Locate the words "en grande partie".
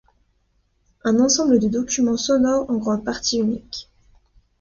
2.71-3.37